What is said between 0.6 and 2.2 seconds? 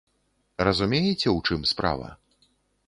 Разумееце, у чым справа?